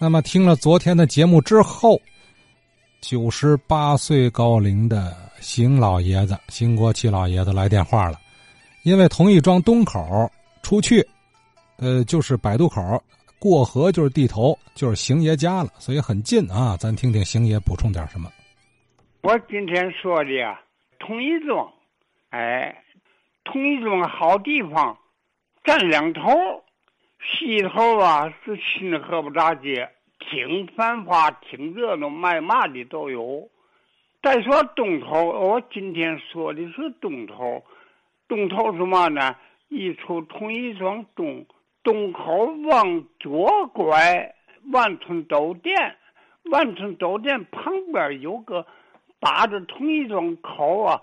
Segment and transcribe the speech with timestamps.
[0.00, 2.00] 那么听了昨天的节目之后，
[3.00, 8.16] 九十八岁高龄的邢老爷子、邢国奇老爷子来电话了，
[8.84, 10.30] 因为同一庄东口
[10.62, 11.04] 出去，
[11.78, 12.80] 呃，就是百渡口
[13.40, 16.76] 过河就是地头，就是邢爷家了，所以很近啊。
[16.76, 18.30] 咱听听邢爷补充点什么。
[19.22, 20.60] 我今天说的呀，
[21.00, 21.68] 同一庄，
[22.30, 22.72] 哎，
[23.42, 24.96] 同一庄好地方，
[25.64, 26.22] 占两头。
[27.30, 33.48] 西头啊是新河不大街，挺繁华，挺热闹，卖嘛的都有。
[34.22, 37.62] 再说东头，我今天说的是东头。
[38.26, 39.36] 东头是嘛呢？
[39.68, 41.44] 一出同一庄东
[41.82, 44.34] 东口往左拐，
[44.72, 45.96] 万春豆店，
[46.50, 48.66] 万春豆店旁边有个
[49.20, 51.02] 打着同一庄口啊，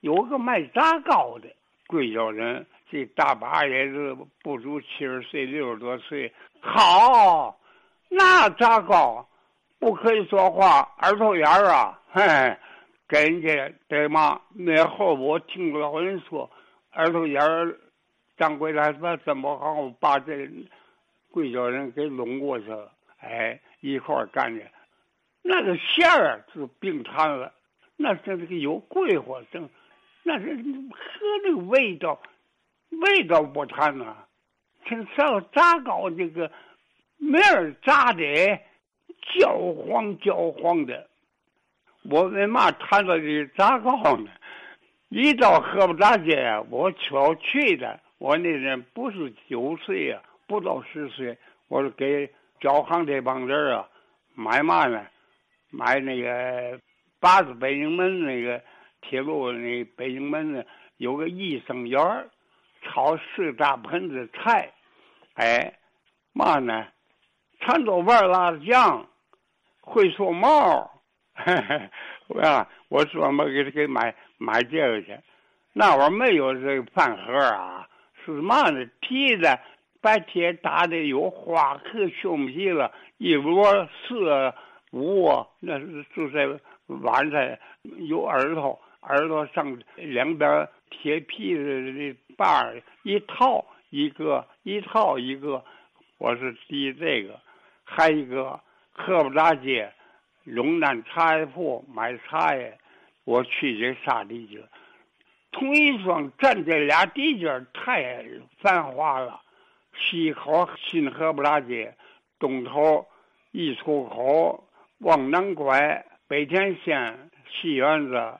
[0.00, 1.48] 有个卖炸糕的
[1.86, 2.66] 贵州人。
[2.88, 6.32] 这大把也是不足七十岁，六十多岁。
[6.60, 7.58] 好，
[8.08, 9.28] 那咋搞
[9.78, 12.56] 不可以说话，耳朵眼儿啊，嘿，
[13.08, 14.40] 跟人家对吗？
[14.52, 16.48] 那后我听老人说，
[16.94, 17.76] 耳朵眼儿，
[18.36, 20.48] 掌柜的说怎么好，把这
[21.30, 22.92] 贵州人给拢过去了。
[23.18, 24.64] 哎，一块干的，
[25.42, 27.52] 那个馅儿是冰弹了，
[27.96, 29.68] 那是这个有桂花正，
[30.22, 31.00] 那是喝
[31.44, 32.20] 那个味道。
[32.90, 34.16] 味道不谈呐，
[34.84, 36.50] 听上炸糕这个
[37.18, 37.40] 面
[37.82, 38.24] 炸的
[39.38, 41.08] 焦黄焦黄的，
[42.08, 44.30] 我为嘛谈到这炸糕呢？
[45.08, 51.36] 一到河北大街，我要去的，我那人不是九岁呀，不到十岁，
[51.68, 52.28] 我是给
[52.60, 53.88] 交行这帮人啊
[54.34, 55.06] 买嘛呢？
[55.70, 56.80] 买那个
[57.20, 58.62] 八子北京门那个
[59.00, 60.64] 铁路那北京门呢，
[60.96, 62.00] 有个益生园。
[62.96, 64.72] 炒四大盆子菜，
[65.34, 65.74] 哎，
[66.32, 66.86] 嘛呢？
[67.60, 69.06] 馋豆瓣辣子酱，
[69.82, 71.02] 会说毛，
[72.28, 75.14] 我呀，我专门给他给买买这个去。
[75.74, 77.86] 那会儿没有这个饭盒啊，
[78.24, 78.88] 是嘛呢？
[79.00, 79.42] 皮子
[80.00, 84.54] 白天打的有花可胸皮了，一摞四
[84.92, 86.46] 五，那是就在
[86.86, 87.58] 碗上
[88.08, 92.16] 有耳朵，耳朵上两边铁皮的。
[92.36, 95.64] 把儿一套一个，一套一个，
[96.18, 97.40] 我是提这个，
[97.84, 98.60] 还一个
[98.92, 99.92] 河北大街
[100.44, 102.78] 龙南茶叶铺买茶叶，
[103.24, 104.62] 我去这仨地界，
[105.50, 108.22] 同一双占这俩地界太
[108.58, 109.40] 繁华了。
[109.98, 111.96] 西口新河北大街，
[112.38, 113.06] 东头
[113.52, 118.38] 一出口往南拐，北天县西园子。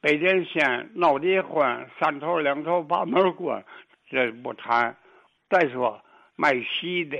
[0.00, 3.64] 北电县闹离婚，三头两头把门关，
[4.08, 4.96] 这不谈。
[5.50, 6.00] 再说
[6.36, 7.16] 卖席的，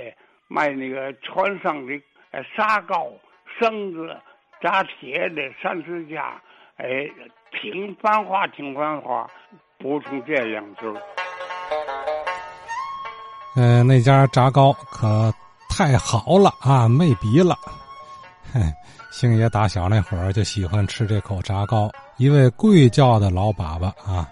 [0.47, 1.93] 卖那个船上的
[2.55, 3.11] 沙糕、
[3.59, 4.15] 绳子、
[4.61, 6.41] 扎铁的三十家，
[6.77, 7.09] 哎，
[7.51, 9.29] 挺繁华，挺繁华。
[9.77, 10.81] 补充这两句。
[13.55, 15.33] 嗯，那家炸糕可
[15.69, 17.55] 太好了啊，没比了。
[18.53, 18.61] 嘿。
[19.11, 24.29] 星爷打小那会儿就喜欢吃这口炸糕，一位贵教的老粑粑啊，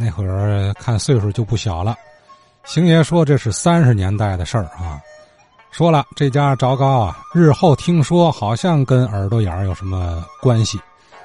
[0.00, 1.94] 那会儿看岁数就不小了。
[2.64, 5.00] 星爷说这是三十年代的事儿啊，
[5.70, 10.80] 说了这家炸糕啊，日后听说好像跟耳朵眼儿有什么关系。